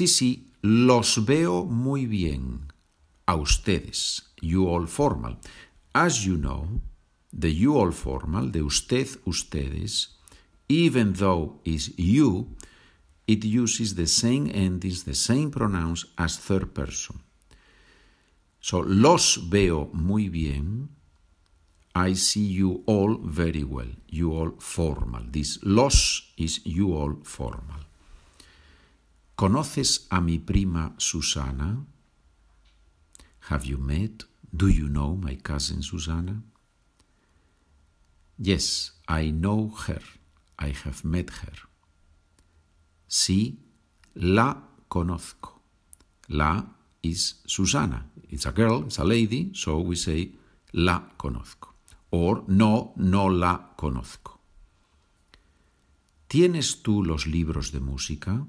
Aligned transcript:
Sí, 0.00 0.06
sí, 0.06 0.46
los 0.62 1.26
veo 1.26 1.66
muy 1.66 2.06
bien. 2.06 2.72
A 3.26 3.36
ustedes. 3.36 4.32
You 4.40 4.66
all 4.66 4.86
formal. 4.86 5.36
As 5.92 6.24
you 6.24 6.38
know, 6.38 6.80
the 7.38 7.52
you 7.52 7.76
all 7.76 7.92
formal, 7.92 8.50
de 8.50 8.62
usted, 8.62 9.08
ustedes, 9.26 10.16
even 10.68 11.12
though 11.12 11.60
is 11.66 11.92
you, 11.98 12.56
it 13.26 13.44
uses 13.44 13.94
the 13.94 14.06
same 14.06 14.50
endings, 14.54 15.04
the 15.04 15.14
same 15.14 15.50
pronouns 15.50 16.06
as 16.16 16.38
third 16.38 16.72
person. 16.72 17.20
So, 18.58 18.80
los 18.80 19.50
veo 19.50 19.90
muy 19.92 20.30
bien. 20.30 20.88
I 21.94 22.14
see 22.14 22.46
you 22.46 22.84
all 22.86 23.18
very 23.22 23.64
well. 23.64 23.92
You 24.08 24.32
all 24.32 24.52
formal. 24.60 25.24
This 25.30 25.58
los 25.62 26.32
is 26.38 26.64
you 26.64 26.94
all 26.94 27.18
formal. 27.22 27.89
¿Conoces 29.40 30.06
a 30.10 30.20
mi 30.20 30.38
prima 30.38 30.94
Susana? 30.98 31.86
Have 33.48 33.64
you 33.64 33.78
met? 33.78 34.24
Do 34.54 34.68
you 34.68 34.86
know 34.86 35.16
my 35.16 35.36
cousin 35.36 35.82
Susana? 35.82 36.42
Yes, 38.36 39.00
I 39.08 39.30
know 39.30 39.72
her. 39.86 40.02
I 40.58 40.74
have 40.84 41.06
met 41.06 41.30
her. 41.40 41.56
Sí, 43.08 43.60
la 44.14 44.58
conozco. 44.90 45.62
La 46.28 46.76
is 47.02 47.40
Susana. 47.46 48.10
It's 48.28 48.44
a 48.44 48.52
girl, 48.52 48.84
it's 48.84 48.98
a 48.98 49.04
lady, 49.04 49.52
so 49.54 49.78
we 49.78 49.96
say 49.96 50.32
la 50.74 51.16
conozco. 51.16 51.76
Or 52.10 52.44
no, 52.46 52.92
no 52.96 53.28
la 53.28 53.74
conozco. 53.74 54.38
¿Tienes 56.28 56.82
tú 56.82 57.02
los 57.02 57.26
libros 57.26 57.72
de 57.72 57.80
música? 57.80 58.46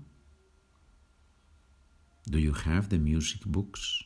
Do 2.31 2.39
you 2.39 2.53
have 2.53 2.87
the 2.87 2.97
music 2.97 3.41
books? 3.45 4.05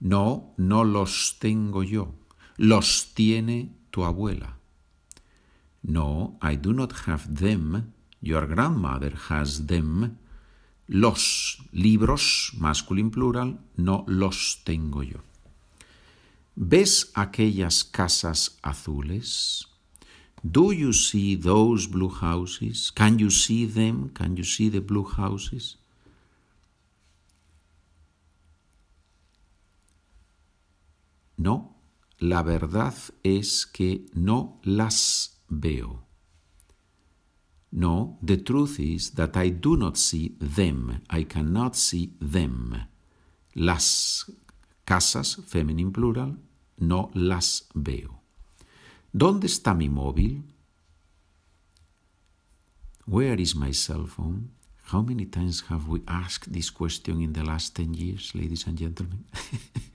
No, 0.00 0.54
no 0.56 0.82
los 0.82 1.38
tengo 1.38 1.82
yo. 1.82 2.14
Los 2.56 3.12
tiene 3.14 3.74
tu 3.90 4.00
abuela. 4.04 4.56
No, 5.82 6.38
I 6.40 6.56
do 6.56 6.72
not 6.72 6.92
have 7.06 7.36
them. 7.36 7.92
Your 8.22 8.46
grandmother 8.46 9.12
has 9.28 9.66
them. 9.66 10.16
Los 10.88 11.58
libros, 11.72 12.52
masculine 12.58 13.10
plural, 13.10 13.58
no 13.76 14.04
los 14.08 14.62
tengo 14.64 15.02
yo. 15.02 15.20
¿Ves 16.56 17.12
aquellas 17.14 17.84
casas 17.84 18.58
azules? 18.62 19.66
Do 20.42 20.72
you 20.72 20.94
see 20.94 21.36
those 21.36 21.86
blue 21.86 22.08
houses? 22.08 22.90
Can 22.90 23.18
you 23.18 23.28
see 23.30 23.66
them? 23.66 24.10
Can 24.14 24.38
you 24.38 24.44
see 24.44 24.70
the 24.70 24.80
blue 24.80 25.04
houses? 25.04 25.76
No, 31.42 31.74
la 32.20 32.44
verdad 32.44 32.94
es 33.24 33.66
que 33.66 34.06
no 34.14 34.60
las 34.62 35.42
veo. 35.48 36.06
No, 37.72 38.16
the 38.24 38.36
truth 38.36 38.78
is 38.78 39.14
that 39.14 39.36
I 39.36 39.50
do 39.50 39.76
not 39.76 39.96
see 39.96 40.36
them. 40.38 41.02
I 41.10 41.24
cannot 41.24 41.74
see 41.74 42.14
them. 42.20 42.86
Las 43.54 44.30
casas, 44.84 45.40
feminine 45.44 45.90
plural, 45.90 46.38
no 46.78 47.10
las 47.14 47.68
veo. 47.74 48.22
¿Dónde 49.12 49.48
está 49.48 49.74
mi 49.74 49.88
móvil? 49.88 50.44
Where 53.04 53.42
is 53.42 53.56
my 53.56 53.72
cell 53.72 54.06
phone? 54.06 54.52
How 54.92 55.02
many 55.02 55.26
times 55.26 55.62
have 55.70 55.88
we 55.88 56.02
asked 56.06 56.52
this 56.52 56.70
question 56.70 57.20
in 57.20 57.32
the 57.32 57.42
last 57.42 57.74
10 57.74 57.94
years, 57.94 58.32
ladies 58.32 58.64
and 58.68 58.78
gentlemen? 58.78 59.24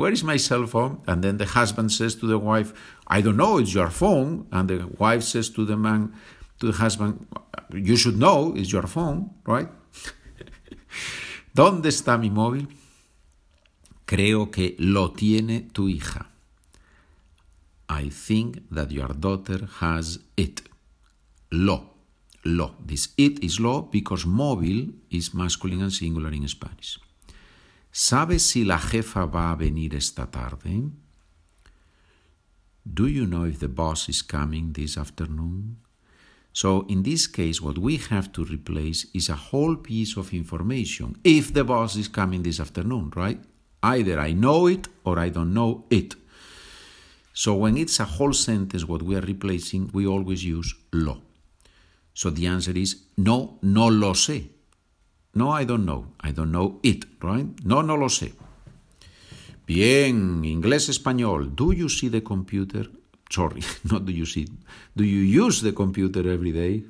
Where 0.00 0.12
is 0.12 0.24
my 0.24 0.38
cell 0.38 0.66
phone? 0.66 1.02
And 1.06 1.22
then 1.22 1.36
the 1.36 1.44
husband 1.44 1.92
says 1.92 2.14
to 2.20 2.26
the 2.26 2.38
wife, 2.38 2.72
I 3.06 3.20
don't 3.20 3.36
know, 3.36 3.58
it's 3.58 3.74
your 3.74 3.90
phone. 3.90 4.46
And 4.50 4.66
the 4.66 4.88
wife 4.96 5.22
says 5.22 5.50
to 5.50 5.66
the 5.66 5.76
man, 5.76 6.14
to 6.60 6.72
the 6.72 6.78
husband, 6.78 7.26
You 7.70 7.96
should 7.96 8.16
know, 8.16 8.54
it's 8.56 8.72
your 8.72 8.86
phone, 8.86 9.28
right? 9.44 9.68
¿Dónde 11.54 11.88
está 11.88 12.16
mi 12.16 12.30
móvil? 12.30 12.68
Creo 14.06 14.50
que 14.50 14.74
lo 14.78 15.10
tiene 15.10 15.68
tu 15.70 15.86
hija. 15.88 16.24
I 17.90 18.08
think 18.08 18.62
that 18.70 18.90
your 18.90 19.08
daughter 19.08 19.68
has 19.80 20.18
it. 20.34 20.62
Lo. 21.52 21.90
Lo. 22.46 22.74
This 22.86 23.10
it 23.18 23.44
is 23.44 23.60
lo 23.60 23.82
because 23.82 24.24
móvil 24.24 24.94
is 25.10 25.34
masculine 25.34 25.82
and 25.82 25.92
singular 25.92 26.32
in 26.32 26.48
Spanish. 26.48 26.98
¿Sabes 27.92 28.42
si 28.42 28.64
la 28.64 28.78
jefa 28.78 29.26
va 29.26 29.50
a 29.50 29.56
venir 29.56 29.94
esta 29.94 30.30
tarde? 30.30 30.90
Do 32.84 33.08
you 33.08 33.26
know 33.26 33.44
if 33.44 33.58
the 33.58 33.68
boss 33.68 34.08
is 34.08 34.22
coming 34.22 34.72
this 34.72 34.96
afternoon? 34.96 35.78
So, 36.52 36.84
in 36.88 37.02
this 37.02 37.28
case, 37.28 37.60
what 37.60 37.78
we 37.78 37.98
have 38.10 38.32
to 38.32 38.44
replace 38.44 39.06
is 39.14 39.28
a 39.28 39.36
whole 39.36 39.76
piece 39.76 40.16
of 40.16 40.32
information. 40.32 41.16
If 41.22 41.52
the 41.52 41.64
boss 41.64 41.96
is 41.96 42.08
coming 42.08 42.42
this 42.42 42.58
afternoon, 42.58 43.12
right? 43.14 43.40
Either 43.82 44.18
I 44.18 44.32
know 44.32 44.66
it 44.66 44.88
or 45.04 45.18
I 45.18 45.28
don't 45.30 45.54
know 45.54 45.84
it. 45.90 46.14
So 47.32 47.54
when 47.54 47.76
it's 47.76 48.00
a 48.00 48.04
whole 48.04 48.32
sentence, 48.32 48.84
what 48.84 49.02
we 49.02 49.16
are 49.16 49.22
replacing, 49.22 49.90
we 49.94 50.06
always 50.06 50.44
use 50.44 50.74
lo. 50.92 51.22
So 52.12 52.30
the 52.30 52.46
answer 52.46 52.72
is 52.72 53.04
no, 53.16 53.58
no 53.62 53.86
lo 53.86 54.12
sé. 54.12 54.50
No, 55.32 55.52
I 55.52 55.64
don't 55.64 55.84
know. 55.84 56.06
I 56.20 56.32
don't 56.32 56.50
know 56.50 56.80
it, 56.82 57.06
right? 57.20 57.46
No, 57.64 57.82
no 57.82 57.96
lo 57.96 58.08
sé. 58.08 58.34
Bien, 59.66 60.44
inglés 60.44 60.88
español. 60.88 61.54
Do 61.54 61.72
you 61.72 61.88
see 61.88 62.08
the 62.08 62.22
computer? 62.22 62.90
Sorry, 63.30 63.62
not 63.84 64.04
do 64.04 64.12
you 64.12 64.26
see. 64.26 64.46
Do 64.96 65.04
you 65.04 65.20
use 65.20 65.62
the 65.62 65.72
computer 65.72 66.28
every 66.28 66.52
day? 66.52 66.86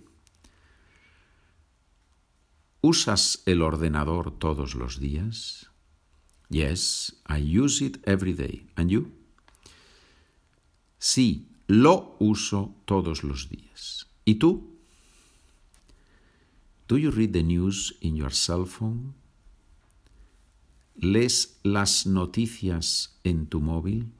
¿Usas 2.83 3.43
el 3.45 3.61
ordenador 3.61 4.39
todos 4.39 4.75
los 4.75 4.99
días? 4.99 5.67
Yes, 6.49 7.21
I 7.27 7.39
use 7.39 7.85
it 7.85 7.99
every 8.07 8.33
day. 8.33 8.67
And 8.77 8.91
you? 8.91 9.13
Sí, 10.99 11.49
lo 11.67 12.17
uso 12.19 12.75
todos 12.87 13.23
los 13.23 13.51
días. 13.51 14.07
¿Y 14.25 14.37
tú? 14.37 14.70
Do 16.91 16.97
you 16.97 17.13
read 17.13 17.33
the 17.33 17.45
news 17.45 17.93
in 18.01 18.17
your 18.17 18.33
cell 18.33 18.65
phone? 18.65 19.15
¿Lees 20.97 21.61
las 21.63 22.05
noticias 22.05 23.11
en 23.23 23.47
tu 23.47 23.61
móvil? 23.61 24.11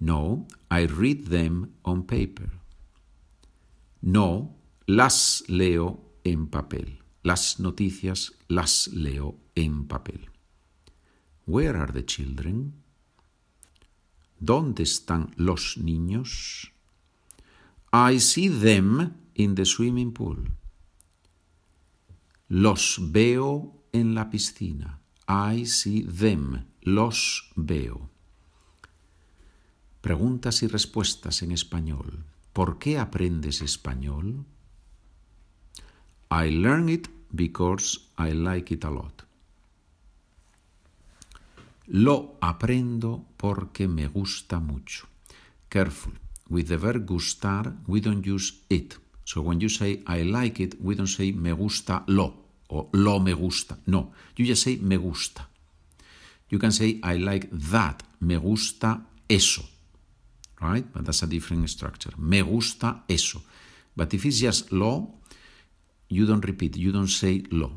No, 0.00 0.48
I 0.68 0.86
read 0.86 1.28
them 1.28 1.74
on 1.84 2.02
paper. 2.02 2.50
No, 4.02 4.56
las 4.88 5.44
leo 5.46 6.00
en 6.24 6.48
papel. 6.48 6.98
Las 7.22 7.60
noticias 7.60 8.32
las 8.48 8.88
leo 8.88 9.36
en 9.54 9.86
papel. 9.86 10.30
Where 11.46 11.76
are 11.76 11.92
the 11.92 12.04
children? 12.04 12.82
¿Dónde 14.40 14.82
están 14.82 15.32
los 15.36 15.78
niños? 15.78 16.72
I 17.92 18.18
see 18.18 18.48
them 18.48 19.14
in 19.36 19.54
the 19.54 19.64
swimming 19.64 20.10
pool. 20.12 20.58
Los 22.48 22.98
veo 23.12 23.74
en 23.92 24.14
la 24.14 24.30
piscina. 24.30 25.00
I 25.28 25.66
see 25.66 26.02
them. 26.04 26.64
Los 26.80 27.50
veo. 27.56 28.08
Preguntas 30.00 30.62
y 30.62 30.66
respuestas 30.66 31.42
en 31.42 31.52
español. 31.52 32.24
¿Por 32.54 32.78
qué 32.78 32.98
aprendes 32.98 33.60
español? 33.60 34.46
I 36.30 36.50
learn 36.50 36.88
it 36.88 37.08
because 37.30 38.00
I 38.18 38.32
like 38.32 38.72
it 38.72 38.84
a 38.84 38.90
lot. 38.90 39.24
Lo 41.86 42.36
aprendo 42.40 43.26
porque 43.36 43.88
me 43.88 44.08
gusta 44.08 44.60
mucho. 44.60 45.06
Careful. 45.68 46.14
With 46.48 46.68
the 46.68 46.76
verb 46.78 47.04
gustar, 47.04 47.76
we 47.86 48.00
don't 48.00 48.26
use 48.26 48.62
it. 48.70 48.98
So 49.28 49.42
when 49.42 49.60
you 49.60 49.68
say 49.68 50.00
I 50.06 50.22
like 50.22 50.58
it, 50.58 50.80
we 50.80 50.94
don't 50.94 51.06
say 51.06 51.32
me 51.32 51.52
gusta 51.52 52.02
lo 52.06 52.32
or 52.70 52.88
lo 52.94 53.18
me 53.18 53.34
gusta. 53.34 53.76
No, 53.86 54.14
you 54.36 54.46
just 54.46 54.62
say 54.62 54.76
me 54.76 54.96
gusta. 54.96 55.46
You 56.48 56.58
can 56.58 56.72
say 56.72 56.98
I 57.02 57.18
like 57.18 57.46
that. 57.52 58.02
Me 58.20 58.36
gusta 58.36 59.02
eso. 59.28 59.62
Right? 60.62 60.86
But 60.90 61.04
that's 61.04 61.22
a 61.22 61.26
different 61.26 61.68
structure. 61.68 62.12
Me 62.16 62.40
gusta 62.40 63.02
eso. 63.06 63.42
But 63.94 64.14
if 64.14 64.24
it's 64.24 64.40
just 64.40 64.72
lo, 64.72 65.12
you 66.08 66.24
don't 66.24 66.46
repeat, 66.46 66.78
you 66.78 66.90
don't 66.90 67.10
say 67.10 67.44
lo. 67.50 67.72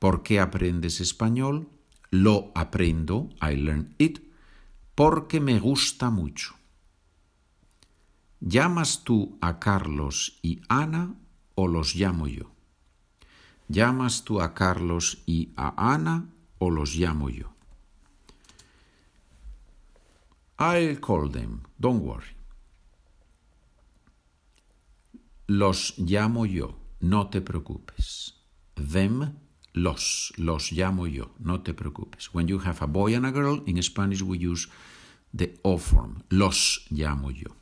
¿Por 0.00 0.24
qué 0.24 0.40
aprendes 0.40 1.00
español? 1.00 1.68
Lo 2.10 2.50
aprendo, 2.56 3.30
I 3.40 3.54
learn 3.54 3.94
it, 3.98 4.18
porque 4.96 5.38
me 5.38 5.60
gusta 5.60 6.10
mucho. 6.10 6.56
¿Llamas 8.48 9.02
tú 9.02 9.38
a 9.40 9.58
Carlos 9.58 10.38
y 10.40 10.60
Ana 10.68 11.16
o 11.56 11.66
los 11.66 11.96
llamo 11.96 12.28
yo? 12.28 12.52
¿Llamas 13.66 14.22
tú 14.22 14.40
a 14.40 14.54
Carlos 14.54 15.24
y 15.26 15.52
a 15.56 15.74
Ana 15.92 16.28
o 16.58 16.70
los 16.70 16.94
llamo 16.94 17.28
yo? 17.28 17.52
I'll 20.60 21.00
call 21.00 21.28
them, 21.28 21.62
don't 21.76 22.04
worry. 22.04 22.36
Los 25.48 25.98
llamo 25.98 26.46
yo, 26.46 26.78
no 27.00 27.28
te 27.28 27.40
preocupes. 27.40 28.34
Them, 28.76 29.40
los, 29.72 30.32
los 30.36 30.70
llamo 30.70 31.08
yo, 31.08 31.34
no 31.40 31.62
te 31.62 31.74
preocupes. 31.74 32.32
When 32.32 32.46
you 32.46 32.60
have 32.60 32.80
a 32.80 32.86
boy 32.86 33.16
and 33.16 33.26
a 33.26 33.32
girl, 33.32 33.64
in 33.66 33.82
Spanish 33.82 34.22
we 34.22 34.38
use 34.38 34.68
the 35.34 35.58
O 35.64 35.78
form, 35.78 36.22
los 36.30 36.86
llamo 36.92 37.32
yo. 37.32 37.56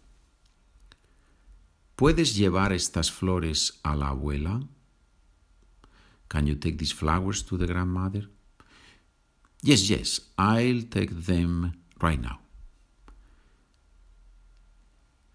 ¿Puedes 1.96 2.35
llevar 2.35 2.73
estas 2.73 3.11
flores 3.11 3.79
a 3.82 3.94
la 3.94 4.08
abuela? 4.08 4.61
Can 6.29 6.46
you 6.46 6.56
take 6.56 6.76
these 6.76 6.93
flowers 6.93 7.44
to 7.44 7.56
the 7.56 7.67
grandmother? 7.67 8.29
Yes, 9.62 9.88
yes, 9.88 10.20
I'll 10.37 10.82
take 10.82 11.14
them 11.26 11.73
right 12.00 12.20
now. 12.20 12.41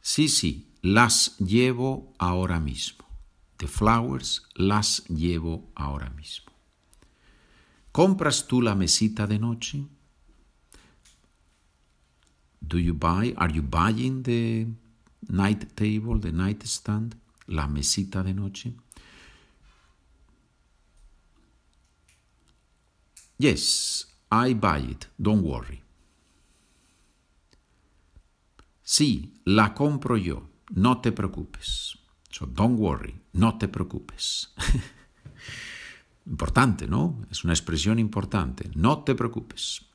Sí, 0.01 0.27
sí, 0.27 0.67
las 0.81 1.37
llevo 1.37 2.13
ahora 2.17 2.59
mismo. 2.59 3.05
The 3.57 3.67
flowers 3.67 4.43
las 4.55 5.03
llevo 5.07 5.71
ahora 5.75 6.09
mismo. 6.09 6.51
¿Compras 7.91 8.47
tú 8.47 8.61
la 8.61 8.75
mesita 8.75 9.27
de 9.27 9.39
noche? 9.39 9.85
Do 12.61 12.77
you 12.77 12.93
buy, 12.93 13.33
are 13.37 13.51
you 13.51 13.61
buying 13.61 14.23
the 14.23 14.67
night 15.27 15.73
table, 15.75 16.19
the 16.19 16.31
night 16.31 16.63
stand, 16.63 17.15
la 17.47 17.67
mesita 17.67 18.23
de 18.23 18.33
noche? 18.33 18.73
Yes, 23.37 24.07
I 24.31 24.53
buy 24.53 24.79
it, 24.79 25.07
don't 25.17 25.43
worry. 25.43 25.81
Sí, 28.81 29.41
la 29.45 29.73
compro 29.73 30.17
yo, 30.17 30.49
no 30.71 30.99
te 30.99 31.11
preocupes. 31.11 31.97
So 32.31 32.45
don't 32.45 32.79
worry, 32.79 33.19
no 33.33 33.57
te 33.57 33.67
preocupes. 33.67 34.53
importante, 36.25 36.87
¿no? 36.87 37.25
Es 37.31 37.43
una 37.43 37.53
expresión 37.53 37.99
importante. 37.99 38.69
No 38.75 39.03
te 39.03 39.15
preocupes. 39.15 39.85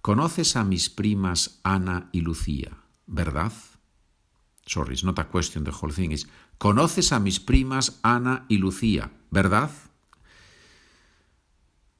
Conoces 0.00 0.56
a 0.56 0.64
mis 0.64 0.88
primas 0.88 1.60
Ana 1.62 2.08
y 2.12 2.20
Lucía, 2.20 2.78
¿verdad? 3.06 3.52
Sorry, 4.66 4.92
it's 4.92 5.04
not 5.04 5.18
a 5.18 5.24
question, 5.24 5.64
the 5.64 5.72
whole 5.72 5.90
thing 5.90 6.12
is. 6.12 6.26
Conoces 6.58 7.12
a 7.12 7.20
mis 7.20 7.40
primas 7.40 7.98
Ana 8.02 8.44
y 8.48 8.58
Lucía, 8.58 9.10
¿verdad? 9.30 9.70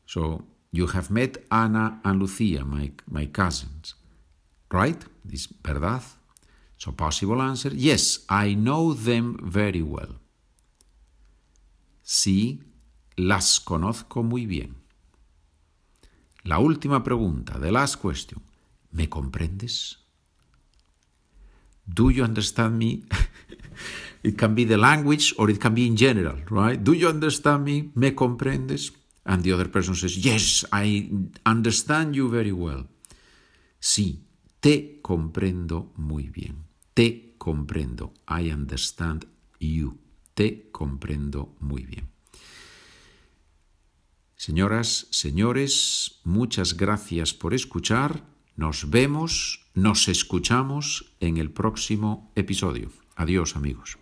So, 0.07 0.45
you 0.73 0.87
have 0.89 1.11
met 1.11 1.47
Ana 1.51 2.01
and 2.05 2.21
Lucia, 2.21 2.65
my, 2.65 2.93
my 3.09 3.27
cousins, 3.27 3.95
right? 4.71 5.03
This, 5.25 5.49
¿verdad? 5.63 6.03
So, 6.77 6.93
possible 6.93 7.41
answer, 7.41 7.73
yes, 7.75 8.25
I 8.29 8.55
know 8.55 8.95
them 8.95 9.39
very 9.43 9.83
well. 9.83 10.19
Sí, 12.03 12.61
las 13.17 13.61
conozco 13.61 14.23
muy 14.23 14.47
bien. 14.47 14.77
La 16.43 16.59
última 16.59 17.05
pregunta, 17.05 17.59
the 17.61 17.71
last 17.71 17.97
question. 17.97 18.43
¿Me 18.91 19.09
comprendes? 19.09 19.99
Do 21.95 22.11
you 22.11 22.25
understand 22.25 22.79
me? 22.79 23.05
it 24.23 24.37
can 24.37 24.55
be 24.55 24.65
the 24.65 24.77
language 24.77 25.35
or 25.39 25.51
it 25.51 25.61
can 25.61 25.75
be 25.75 25.87
in 25.87 25.97
general, 25.97 26.37
right? 26.51 26.83
Do 26.83 26.93
you 26.93 27.09
understand 27.09 27.65
me? 27.65 27.91
¿Me 27.95 28.15
comprendes? 28.15 28.93
And 29.25 29.43
the 29.43 29.53
other 29.53 29.69
person 29.69 29.95
says, 29.95 30.17
Yes, 30.17 30.65
I 30.73 31.11
understand 31.45 32.15
you 32.15 32.29
very 32.29 32.53
well. 32.53 32.87
Sí, 33.79 34.27
te 34.61 35.01
comprendo 35.03 35.93
muy 35.97 36.29
bien. 36.29 36.65
Te 36.95 37.35
comprendo. 37.39 38.13
I 38.29 38.51
understand 38.51 39.27
you. 39.59 39.99
Te 40.35 40.71
comprendo 40.71 41.57
muy 41.61 41.85
bien. 41.85 42.09
Señoras, 44.37 45.07
señores, 45.11 46.21
muchas 46.25 46.77
gracias 46.77 47.35
por 47.35 47.53
escuchar. 47.53 48.25
Nos 48.57 48.91
vemos, 48.91 49.67
nos 49.75 50.09
escuchamos 50.09 51.15
en 51.21 51.37
el 51.37 51.51
próximo 51.51 52.33
episodio. 52.35 52.91
Adiós 53.17 53.57
amigos. 53.57 54.00